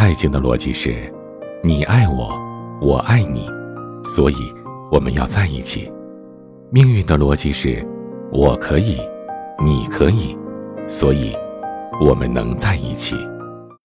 [0.00, 1.12] 爱情的逻辑是
[1.62, 2.34] 你爱我
[2.80, 3.46] 我爱你
[4.02, 4.34] 所以
[4.90, 5.92] 我们要在一起。
[6.70, 7.86] 命运的逻辑是
[8.32, 8.98] 我可以
[9.62, 10.34] 你可以
[10.88, 11.36] 所以
[12.00, 13.14] 我们能在一起。